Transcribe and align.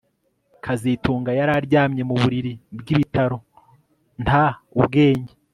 kazitunga 0.63 1.29
yari 1.39 1.51
aryamye 1.59 2.01
mu 2.09 2.15
buriri 2.21 2.51
bwibitaro 2.79 3.37
nta 4.23 4.45
ubwenge 4.79 5.33